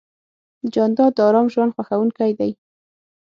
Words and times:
جانداد 0.73 1.11
د 1.15 1.19
ارام 1.29 1.47
ژوند 1.53 1.73
خوښوونکی 1.75 2.31
دی. 2.39 2.51